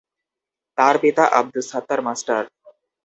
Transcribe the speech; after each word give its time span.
তার 0.77 0.95
পিতা 1.03 1.23
আব্দুস 1.39 1.65
সাত্তার 1.71 1.99
মাস্টার। 2.07 2.43